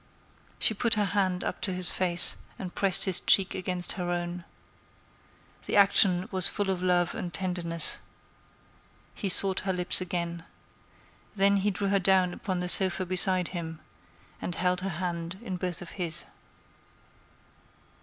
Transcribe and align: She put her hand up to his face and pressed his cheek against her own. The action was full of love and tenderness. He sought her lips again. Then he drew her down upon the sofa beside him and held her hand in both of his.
She 0.57 0.73
put 0.73 0.95
her 0.95 1.05
hand 1.05 1.43
up 1.43 1.61
to 1.61 1.71
his 1.71 1.91
face 1.91 2.35
and 2.57 2.73
pressed 2.73 3.05
his 3.05 3.19
cheek 3.19 3.53
against 3.53 3.91
her 3.91 4.09
own. 4.09 4.45
The 5.67 5.75
action 5.75 6.27
was 6.31 6.47
full 6.47 6.71
of 6.71 6.81
love 6.81 7.13
and 7.13 7.31
tenderness. 7.31 7.99
He 9.13 9.29
sought 9.29 9.59
her 9.59 9.71
lips 9.73 10.01
again. 10.01 10.43
Then 11.35 11.57
he 11.57 11.69
drew 11.69 11.89
her 11.89 11.99
down 11.99 12.33
upon 12.33 12.61
the 12.61 12.67
sofa 12.67 13.05
beside 13.05 13.49
him 13.49 13.79
and 14.41 14.55
held 14.55 14.81
her 14.81 14.89
hand 14.89 15.37
in 15.43 15.57
both 15.57 15.83
of 15.83 15.91
his. 15.91 16.25